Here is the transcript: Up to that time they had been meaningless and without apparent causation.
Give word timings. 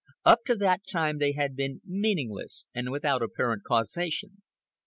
Up 0.25 0.39
to 0.47 0.55
that 0.55 0.81
time 0.89 1.19
they 1.19 1.33
had 1.33 1.55
been 1.55 1.79
meaningless 1.85 2.65
and 2.73 2.89
without 2.89 3.21
apparent 3.21 3.61
causation. 3.63 4.41